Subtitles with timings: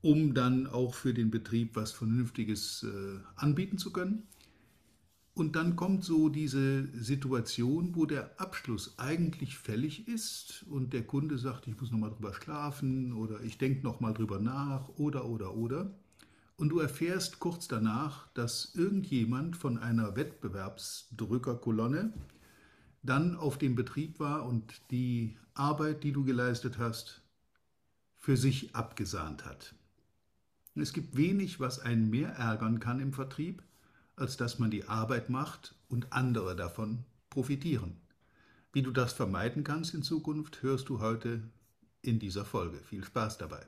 [0.02, 4.24] um dann auch für den Betrieb was Vernünftiges äh, anbieten zu können.
[5.34, 11.38] Und dann kommt so diese Situation, wo der Abschluss eigentlich fällig ist und der Kunde
[11.38, 15.90] sagt, ich muss nochmal drüber schlafen oder ich denke nochmal drüber nach oder oder oder.
[16.56, 22.12] Und du erfährst kurz danach, dass irgendjemand von einer Wettbewerbsdrückerkolonne
[23.02, 27.22] dann auf dem Betrieb war und die Arbeit, die du geleistet hast,
[28.18, 29.74] für sich abgesahnt hat.
[30.76, 33.64] Es gibt wenig, was einen mehr ärgern kann im Vertrieb,
[34.16, 37.96] als dass man die Arbeit macht und andere davon profitieren.
[38.72, 41.42] Wie du das vermeiden kannst in Zukunft, hörst du heute
[42.02, 42.78] in dieser Folge.
[42.78, 43.64] Viel Spaß dabei.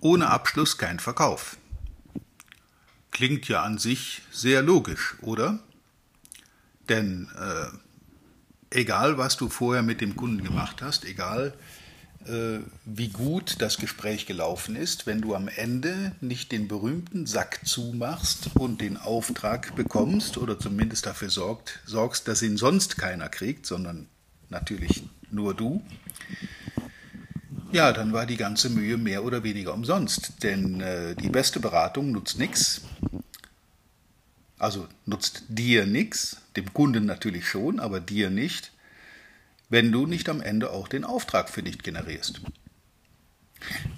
[0.00, 1.56] Ohne Abschluss kein Verkauf.
[3.10, 5.60] Klingt ja an sich sehr logisch, oder?
[6.88, 11.83] Denn äh, egal, was du vorher mit dem Kunden gemacht hast, egal, äh,
[12.84, 18.50] wie gut das Gespräch gelaufen ist, wenn du am Ende nicht den berühmten Sack zumachst
[18.54, 24.06] und den Auftrag bekommst oder zumindest dafür sorgt, sorgst, dass ihn sonst keiner kriegt, sondern
[24.48, 25.82] natürlich nur du,
[27.74, 30.44] ja, dann war die ganze Mühe mehr oder weniger umsonst.
[30.44, 32.82] Denn äh, die beste Beratung nutzt nichts.
[34.60, 38.70] Also nutzt dir nichts, dem Kunden natürlich schon, aber dir nicht
[39.74, 42.40] wenn du nicht am Ende auch den Auftrag für dich generierst.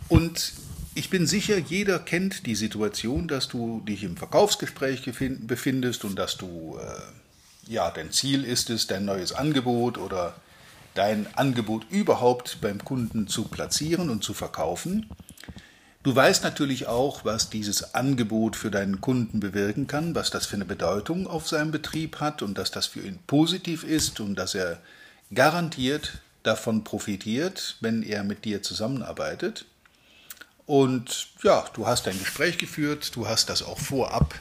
[0.08, 0.54] Und
[0.94, 6.38] ich bin sicher, jeder kennt die Situation, dass du dich im Verkaufsgespräch befindest und dass
[6.38, 10.34] du, äh, ja, dein Ziel ist es, dein neues Angebot oder
[10.94, 15.10] dein Angebot überhaupt beim Kunden zu platzieren und zu verkaufen.
[16.02, 20.56] Du weißt natürlich auch, was dieses Angebot für deinen Kunden bewirken kann, was das für
[20.56, 24.54] eine Bedeutung auf seinem Betrieb hat und dass das für ihn positiv ist und dass
[24.54, 24.80] er
[25.34, 29.64] garantiert davon profitiert, wenn er mit dir zusammenarbeitet.
[30.66, 34.34] Und ja, du hast ein Gespräch geführt, du hast das auch vorab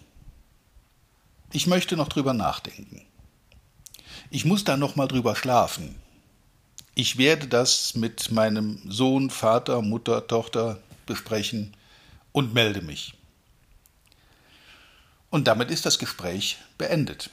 [1.52, 3.04] Ich möchte noch drüber nachdenken.
[4.30, 5.94] Ich muss da noch mal drüber schlafen.
[6.94, 11.76] Ich werde das mit meinem Sohn, Vater, Mutter, Tochter besprechen
[12.32, 13.14] und melde mich.
[15.30, 17.30] Und damit ist das Gespräch beendet.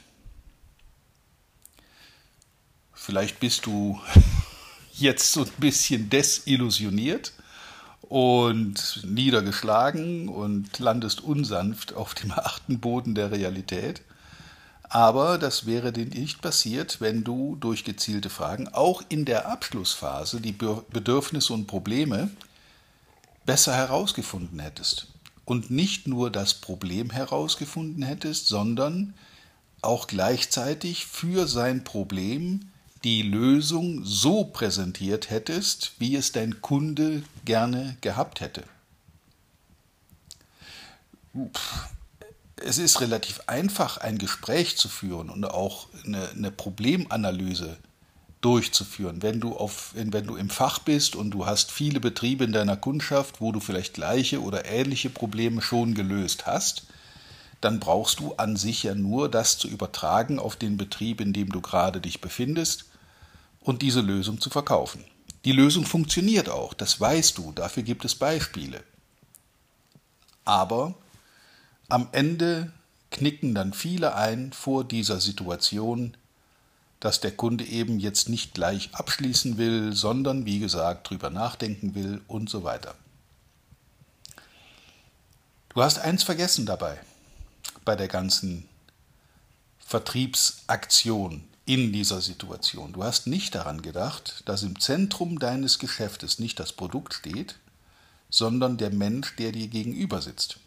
[3.14, 4.00] Vielleicht bist du
[4.94, 7.32] jetzt so ein bisschen desillusioniert
[8.00, 14.02] und niedergeschlagen und landest unsanft auf dem harten Boden der Realität.
[14.88, 20.40] Aber das wäre dir nicht passiert, wenn du durch gezielte Fragen auch in der Abschlussphase
[20.40, 22.30] die Bedürfnisse und Probleme
[23.46, 25.06] besser herausgefunden hättest.
[25.44, 29.14] Und nicht nur das Problem herausgefunden hättest, sondern
[29.82, 32.72] auch gleichzeitig für sein Problem
[33.04, 38.64] die Lösung so präsentiert hättest, wie es dein Kunde gerne gehabt hätte.
[42.56, 47.76] Es ist relativ einfach, ein Gespräch zu führen und auch eine, eine Problemanalyse
[48.40, 49.22] durchzuführen.
[49.22, 52.76] Wenn du, auf, wenn du im Fach bist und du hast viele Betriebe in deiner
[52.76, 56.84] Kundschaft, wo du vielleicht gleiche oder ähnliche Probleme schon gelöst hast,
[57.60, 61.50] dann brauchst du an sich ja nur das zu übertragen auf den Betrieb, in dem
[61.50, 62.86] du gerade dich befindest
[63.64, 65.04] und diese Lösung zu verkaufen.
[65.44, 68.82] Die Lösung funktioniert auch, das weißt du, dafür gibt es Beispiele.
[70.44, 70.94] Aber
[71.88, 72.72] am Ende
[73.10, 76.16] knicken dann viele ein vor dieser Situation,
[77.00, 82.22] dass der Kunde eben jetzt nicht gleich abschließen will, sondern wie gesagt drüber nachdenken will
[82.28, 82.94] und so weiter.
[85.70, 86.98] Du hast eins vergessen dabei
[87.84, 88.68] bei der ganzen
[89.78, 92.92] Vertriebsaktion in dieser Situation.
[92.92, 97.56] Du hast nicht daran gedacht, dass im Zentrum deines Geschäftes nicht das Produkt steht,
[98.28, 100.58] sondern der Mensch, der dir gegenüber sitzt.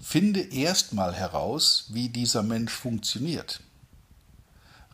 [0.00, 3.60] Finde erstmal heraus, wie dieser Mensch funktioniert.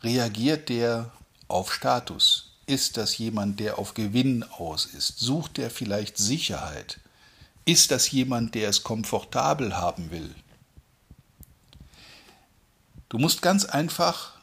[0.01, 1.11] Reagiert der
[1.47, 2.51] auf Status?
[2.67, 5.19] Ist das jemand, der auf Gewinn aus ist?
[5.19, 6.99] Sucht er vielleicht Sicherheit?
[7.63, 10.33] Ist das jemand, der es komfortabel haben will?
[13.15, 14.33] Du musst ganz einfach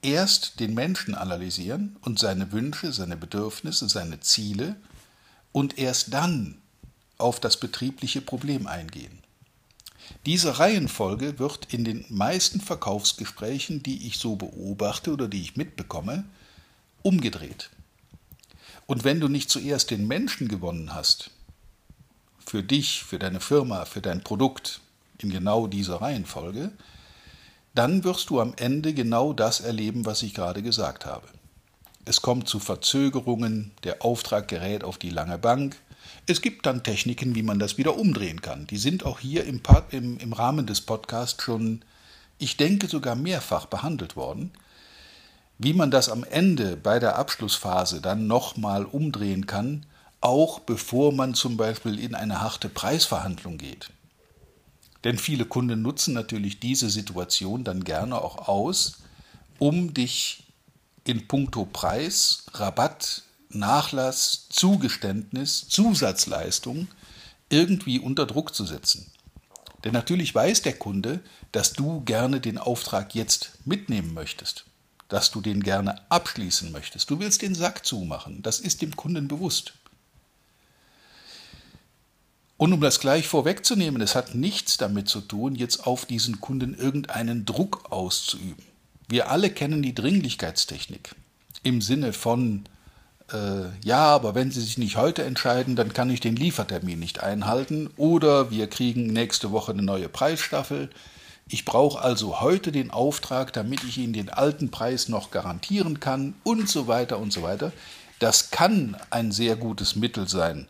[0.00, 4.76] erst den Menschen analysieren und seine Wünsche, seine Bedürfnisse, seine Ziele
[5.50, 6.62] und erst dann
[7.18, 9.18] auf das betriebliche Problem eingehen.
[10.24, 16.24] Diese Reihenfolge wird in den meisten Verkaufsgesprächen, die ich so beobachte oder die ich mitbekomme,
[17.02, 17.70] umgedreht.
[18.86, 21.32] Und wenn du nicht zuerst den Menschen gewonnen hast,
[22.38, 24.80] für dich, für deine Firma, für dein Produkt,
[25.18, 26.70] in genau dieser Reihenfolge,
[27.74, 31.26] dann wirst du am Ende genau das erleben, was ich gerade gesagt habe.
[32.04, 35.76] Es kommt zu Verzögerungen, der Auftrag gerät auf die lange Bank.
[36.26, 38.66] Es gibt dann Techniken, wie man das wieder umdrehen kann.
[38.66, 39.60] Die sind auch hier im,
[39.90, 41.82] im, im Rahmen des Podcasts schon,
[42.38, 44.52] ich denke, sogar mehrfach behandelt worden.
[45.58, 49.86] Wie man das am Ende bei der Abschlussphase dann nochmal umdrehen kann,
[50.20, 53.90] auch bevor man zum Beispiel in eine harte Preisverhandlung geht.
[55.04, 59.02] Denn viele Kunden nutzen natürlich diese Situation dann gerne auch aus,
[59.58, 60.44] um dich
[61.04, 66.88] in puncto Preis, Rabatt, Nachlass, Zugeständnis, Zusatzleistung
[67.50, 69.10] irgendwie unter Druck zu setzen.
[69.84, 71.20] Denn natürlich weiß der Kunde,
[71.52, 74.64] dass du gerne den Auftrag jetzt mitnehmen möchtest,
[75.08, 77.10] dass du den gerne abschließen möchtest.
[77.10, 79.74] Du willst den Sack zumachen, das ist dem Kunden bewusst.
[82.56, 86.74] Und um das gleich vorwegzunehmen, es hat nichts damit zu tun, jetzt auf diesen Kunden
[86.74, 88.64] irgendeinen Druck auszuüben.
[89.08, 91.14] Wir alle kennen die Dringlichkeitstechnik
[91.62, 92.64] im Sinne von,
[93.32, 97.22] äh, ja, aber wenn Sie sich nicht heute entscheiden, dann kann ich den Liefertermin nicht
[97.22, 100.90] einhalten oder wir kriegen nächste Woche eine neue Preisstaffel.
[101.48, 106.34] Ich brauche also heute den Auftrag, damit ich Ihnen den alten Preis noch garantieren kann
[106.44, 107.72] und so weiter und so weiter.
[108.20, 110.68] Das kann ein sehr gutes Mittel sein,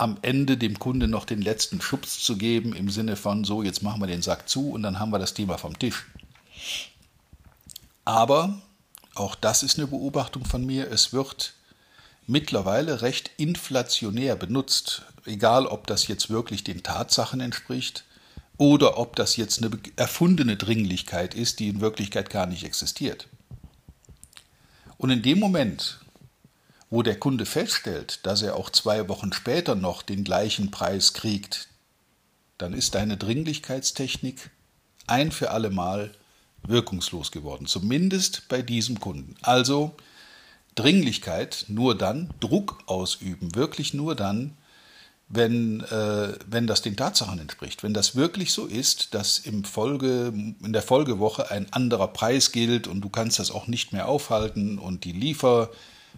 [0.00, 3.82] am Ende dem Kunde noch den letzten Schubs zu geben, im Sinne von, so, jetzt
[3.82, 6.06] machen wir den Sack zu und dann haben wir das Thema vom Tisch.
[8.06, 8.62] Aber,
[9.14, 11.52] auch das ist eine Beobachtung von mir, es wird
[12.26, 18.04] mittlerweile recht inflationär benutzt, egal ob das jetzt wirklich den Tatsachen entspricht
[18.56, 23.28] oder ob das jetzt eine erfundene Dringlichkeit ist, die in Wirklichkeit gar nicht existiert.
[24.96, 26.00] Und in dem Moment,
[26.90, 31.68] wo der Kunde feststellt, dass er auch zwei Wochen später noch den gleichen Preis kriegt,
[32.58, 34.50] dann ist deine Dringlichkeitstechnik
[35.06, 36.10] ein für alle Mal
[36.62, 39.36] wirkungslos geworden, zumindest bei diesem Kunden.
[39.40, 39.94] Also
[40.74, 44.56] Dringlichkeit nur dann, Druck ausüben, wirklich nur dann,
[45.28, 47.82] wenn, äh, wenn das den Tatsachen entspricht.
[47.84, 52.88] Wenn das wirklich so ist, dass im Folge, in der Folgewoche ein anderer Preis gilt
[52.88, 55.70] und du kannst das auch nicht mehr aufhalten und die Liefer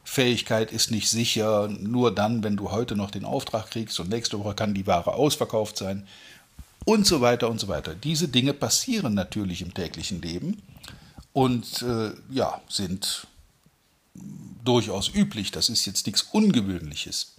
[0.04, 4.38] Fähigkeit ist nicht sicher, nur dann, wenn du heute noch den Auftrag kriegst und nächste
[4.38, 6.06] Woche kann die Ware ausverkauft sein
[6.84, 7.94] und so weiter und so weiter.
[7.94, 10.60] Diese Dinge passieren natürlich im täglichen Leben
[11.32, 13.26] und äh, ja, sind
[14.64, 15.50] durchaus üblich.
[15.50, 17.34] Das ist jetzt nichts Ungewöhnliches.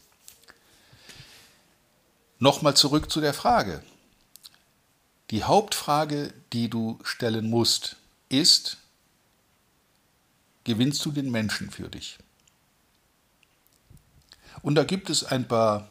[2.40, 3.84] Nochmal zurück zu der Frage.
[5.32, 7.96] Die Hauptfrage, die du stellen musst,
[8.30, 8.78] ist,
[10.64, 12.18] gewinnst du den Menschen für dich?
[14.64, 15.90] Und da gibt es ein paar,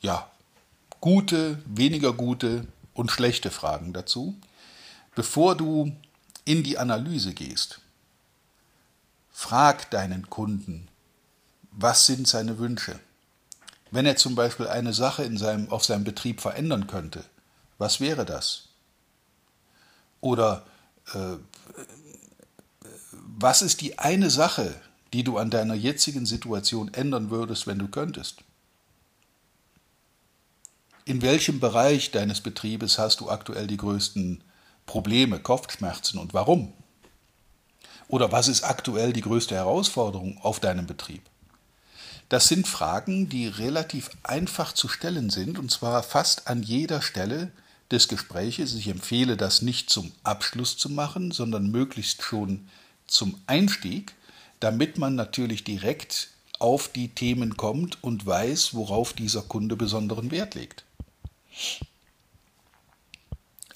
[0.00, 0.28] ja,
[1.00, 4.34] gute, weniger gute und schlechte Fragen dazu.
[5.14, 5.94] Bevor du
[6.44, 7.80] in die Analyse gehst,
[9.30, 10.88] frag deinen Kunden,
[11.70, 12.98] was sind seine Wünsche?
[13.90, 17.24] Wenn er zum Beispiel eine Sache in seinem, auf seinem Betrieb verändern könnte,
[17.78, 18.68] was wäre das?
[20.20, 20.64] Oder
[21.12, 21.36] äh,
[23.12, 24.80] was ist die eine Sache,
[25.14, 28.38] die du an deiner jetzigen Situation ändern würdest, wenn du könntest?
[31.04, 34.42] In welchem Bereich deines Betriebes hast du aktuell die größten
[34.86, 36.72] Probleme, Kopfschmerzen und warum?
[38.08, 41.22] Oder was ist aktuell die größte Herausforderung auf deinem Betrieb?
[42.28, 47.52] Das sind Fragen, die relativ einfach zu stellen sind, und zwar fast an jeder Stelle
[47.92, 48.74] des Gespräches.
[48.74, 52.66] Ich empfehle das nicht zum Abschluss zu machen, sondern möglichst schon
[53.06, 54.16] zum Einstieg,
[54.60, 60.54] damit man natürlich direkt auf die Themen kommt und weiß, worauf dieser Kunde besonderen Wert
[60.54, 60.84] legt.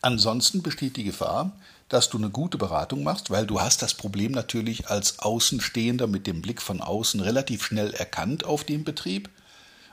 [0.00, 1.52] Ansonsten besteht die Gefahr,
[1.88, 6.26] dass du eine gute Beratung machst, weil du hast das Problem natürlich als Außenstehender mit
[6.26, 9.28] dem Blick von außen relativ schnell erkannt auf dem Betrieb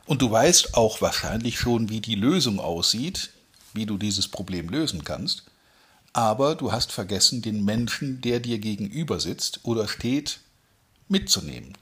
[0.06, 3.32] und du weißt auch wahrscheinlich schon, wie die Lösung aussieht,
[3.74, 5.44] wie du dieses Problem lösen kannst,
[6.14, 10.40] aber du hast vergessen, den Menschen, der dir gegenüber sitzt oder steht,
[11.08, 11.78] mitzunehmen.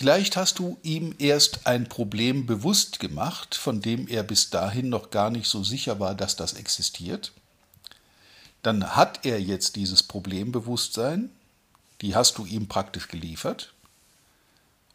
[0.00, 5.10] Vielleicht hast du ihm erst ein Problem bewusst gemacht, von dem er bis dahin noch
[5.10, 7.32] gar nicht so sicher war, dass das existiert.
[8.62, 11.30] Dann hat er jetzt dieses Problembewusstsein,
[12.00, 13.74] die hast du ihm praktisch geliefert.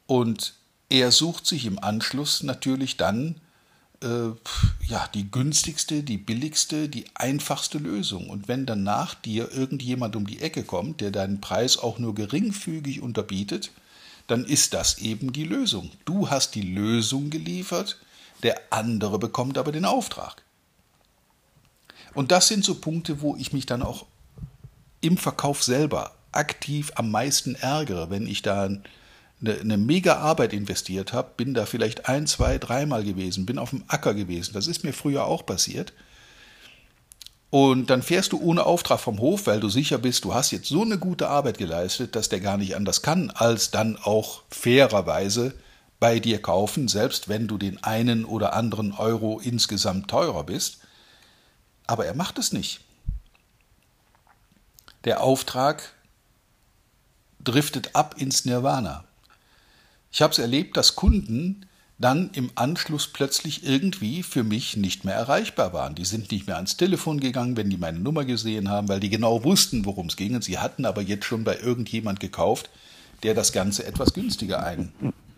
[0.07, 0.55] Und
[0.89, 3.39] er sucht sich im Anschluss natürlich dann
[4.01, 8.29] ja, die günstigste, die billigste, die einfachste Lösung.
[8.29, 12.13] Und wenn dann nach dir irgendjemand um die Ecke kommt, der deinen Preis auch nur
[12.13, 13.71] geringfügig unterbietet,
[14.27, 15.91] dann ist das eben die Lösung.
[16.03, 17.99] Du hast die Lösung geliefert,
[18.43, 20.43] der andere bekommt aber den Auftrag.
[22.13, 24.05] Und das sind so Punkte, wo ich mich dann auch
[25.01, 28.69] im Verkauf selber aktiv am meisten ärgere, wenn ich da
[29.47, 33.69] eine, eine mega Arbeit investiert habe, bin da vielleicht ein, zwei, dreimal gewesen, bin auf
[33.69, 34.53] dem Acker gewesen.
[34.53, 35.93] Das ist mir früher auch passiert.
[37.49, 40.67] Und dann fährst du ohne Auftrag vom Hof, weil du sicher bist, du hast jetzt
[40.67, 45.53] so eine gute Arbeit geleistet, dass der gar nicht anders kann, als dann auch fairerweise
[46.01, 50.79] bei dir kaufen, selbst wenn du den einen oder anderen Euro insgesamt teurer bist.
[51.87, 52.81] Aber er macht es nicht.
[55.05, 55.93] Der Auftrag
[57.41, 59.04] driftet ab ins Nirvana.
[60.15, 61.65] Ich habe es erlebt, dass Kunden
[61.97, 65.93] dann im Anschluss plötzlich irgendwie für mich nicht mehr erreichbar waren.
[65.93, 69.09] Die sind nicht mehr ans Telefon gegangen, wenn die meine Nummer gesehen haben, weil die
[69.09, 70.33] genau wussten, worum es ging.
[70.33, 72.69] Und sie hatten aber jetzt schon bei irgendjemand gekauft,
[73.23, 74.93] der das Ganze etwas günstiger ein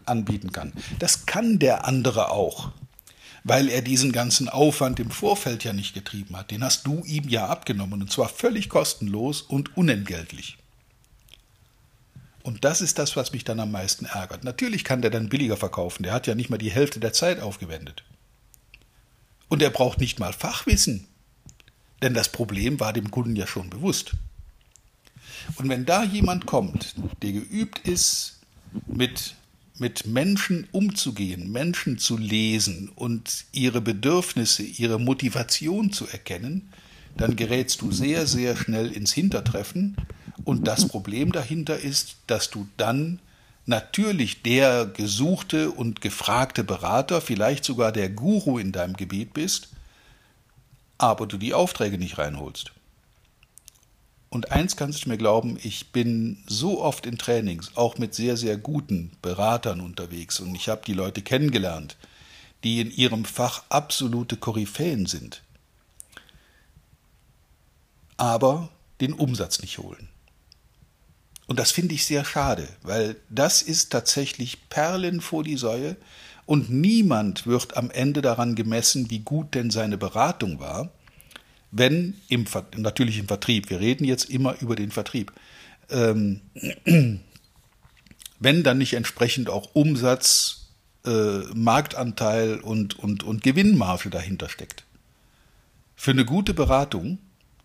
[0.06, 0.74] anbieten kann.
[1.00, 2.70] Das kann der andere auch,
[3.44, 6.52] weil er diesen ganzen Aufwand im Vorfeld ja nicht getrieben hat.
[6.52, 10.60] Den hast du ihm ja abgenommen und zwar völlig kostenlos und unentgeltlich.
[12.48, 14.46] Und das ist das, was mich dann am meisten ärgert.
[14.46, 16.04] Natürlich kann der dann billiger verkaufen.
[16.04, 18.06] Der hat ja nicht mal die Hälfte der Zeit aufgewendet.
[19.50, 21.08] Und er braucht nicht mal Fachwissen.
[22.02, 24.14] Denn das Problem war dem Kunden ja schon bewusst.
[25.58, 28.40] Und wenn da jemand kommt, der geübt ist,
[28.86, 29.36] mit,
[29.78, 36.70] mit Menschen umzugehen, Menschen zu lesen und ihre Bedürfnisse, ihre Motivation zu erkennen,
[37.18, 39.98] dann gerätst du sehr, sehr schnell ins Hintertreffen
[40.48, 43.20] und das Problem dahinter ist, dass du dann
[43.66, 49.68] natürlich der gesuchte und gefragte Berater, vielleicht sogar der Guru in deinem Gebiet bist,
[50.98, 52.72] aber du die Aufträge nicht reinholst.
[54.30, 58.38] Und eins kannst du mir glauben, ich bin so oft in Trainings, auch mit sehr,
[58.38, 61.98] sehr guten Beratern unterwegs und ich habe die Leute kennengelernt,
[62.64, 65.42] die in ihrem Fach absolute Koryphäen sind,
[68.16, 68.70] aber
[69.02, 70.08] den Umsatz nicht holen.
[71.48, 75.96] Und das finde ich sehr schade, weil das ist tatsächlich Perlen vor die Säue
[76.46, 80.92] und niemand wird am Ende daran gemessen, wie gut denn seine Beratung war,
[81.72, 85.32] wenn im natürlich im Vertrieb, wir reden jetzt immer über den Vertrieb,
[85.90, 86.42] ähm,
[88.40, 90.68] wenn dann nicht entsprechend auch Umsatz,
[91.06, 94.84] äh, Marktanteil und, und, und Gewinnmarge dahinter steckt.
[95.96, 97.20] Für eine gute Beratung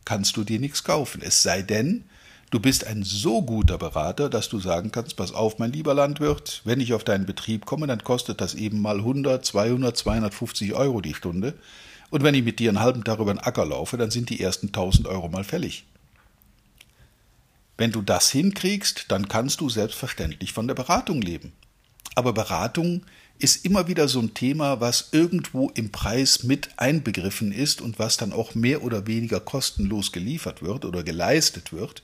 [0.04, 2.04] kannst du dir nichts kaufen, es sei denn,
[2.52, 6.60] Du bist ein so guter Berater, dass du sagen kannst, pass auf, mein lieber Landwirt,
[6.64, 11.00] wenn ich auf deinen Betrieb komme, dann kostet das eben mal 100, 200, 250 Euro
[11.00, 11.54] die Stunde.
[12.10, 14.38] Und wenn ich mit dir einen halben Tag über den Acker laufe, dann sind die
[14.38, 15.86] ersten 1000 Euro mal fällig.
[17.78, 21.54] Wenn du das hinkriegst, dann kannst du selbstverständlich von der Beratung leben.
[22.16, 23.00] Aber Beratung
[23.38, 28.18] ist immer wieder so ein Thema, was irgendwo im Preis mit einbegriffen ist und was
[28.18, 32.02] dann auch mehr oder weniger kostenlos geliefert wird oder geleistet wird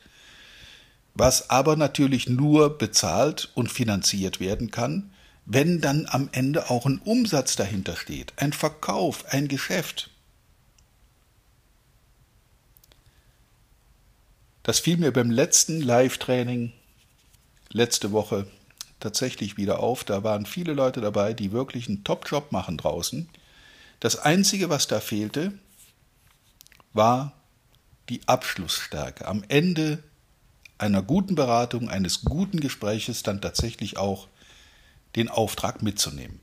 [1.14, 5.10] was aber natürlich nur bezahlt und finanziert werden kann,
[5.44, 10.10] wenn dann am Ende auch ein Umsatz dahinter steht, ein Verkauf, ein Geschäft.
[14.62, 16.72] Das fiel mir beim letzten Live-Training
[17.70, 18.46] letzte Woche
[19.00, 20.04] tatsächlich wieder auf.
[20.04, 23.28] Da waren viele Leute dabei, die wirklich einen Top-Job machen draußen.
[24.00, 25.52] Das Einzige, was da fehlte,
[26.92, 27.32] war
[28.08, 29.26] die Abschlussstärke.
[29.26, 30.02] Am Ende
[30.78, 34.28] einer guten Beratung, eines guten Gespräches dann tatsächlich auch
[35.16, 36.40] den Auftrag mitzunehmen.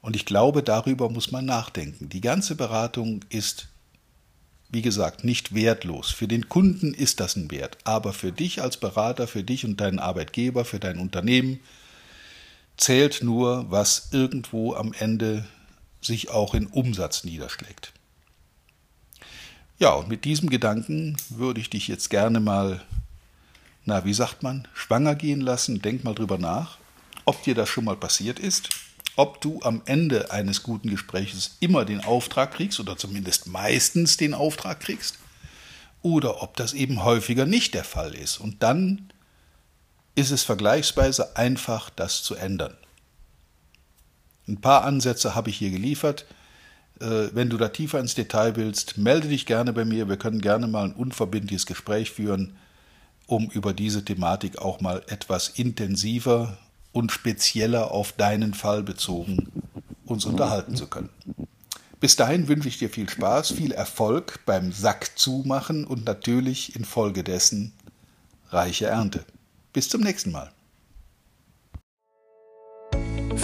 [0.00, 2.08] Und ich glaube, darüber muss man nachdenken.
[2.08, 3.66] Die ganze Beratung ist,
[4.68, 6.12] wie gesagt, nicht wertlos.
[6.12, 7.78] Für den Kunden ist das ein Wert.
[7.82, 11.58] Aber für dich als Berater, für dich und deinen Arbeitgeber, für dein Unternehmen
[12.76, 15.44] zählt nur, was irgendwo am Ende
[16.00, 17.92] sich auch in Umsatz niederschlägt.
[19.78, 22.82] Ja, und mit diesem Gedanken würde ich dich jetzt gerne mal,
[23.84, 25.82] na, wie sagt man, schwanger gehen lassen.
[25.82, 26.78] Denk mal drüber nach,
[27.24, 28.70] ob dir das schon mal passiert ist
[29.16, 34.34] ob du am Ende eines guten Gespräches immer den Auftrag kriegst oder zumindest meistens den
[34.34, 35.18] Auftrag kriegst
[36.02, 38.38] oder ob das eben häufiger nicht der Fall ist.
[38.38, 39.10] Und dann
[40.14, 42.76] ist es vergleichsweise einfach, das zu ändern.
[44.46, 46.26] Ein paar Ansätze habe ich hier geliefert.
[47.00, 50.08] Äh, wenn du da tiefer ins Detail willst, melde dich gerne bei mir.
[50.08, 52.56] Wir können gerne mal ein unverbindliches Gespräch führen,
[53.26, 56.58] um über diese Thematik auch mal etwas intensiver
[56.92, 59.48] und spezieller auf deinen Fall bezogen
[60.06, 61.10] uns unterhalten zu können.
[62.00, 67.72] Bis dahin wünsche ich dir viel Spaß, viel Erfolg beim Sack zumachen und natürlich infolgedessen
[68.50, 69.24] reiche Ernte.
[69.72, 70.50] Bis zum nächsten Mal.